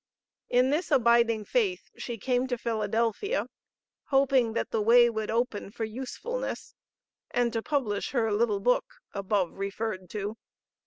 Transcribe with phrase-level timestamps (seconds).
[0.49, 3.45] In this abiding faith she came to Philadelphia,
[4.05, 6.73] hoping that the way would open for usefulness,
[7.29, 10.37] and to publish her little book (above referred to).